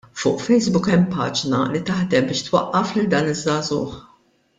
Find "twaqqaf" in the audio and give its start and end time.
2.47-2.95